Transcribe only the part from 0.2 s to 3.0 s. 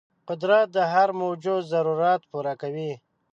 قدرت د هر موجود ضرورت پوره کوي.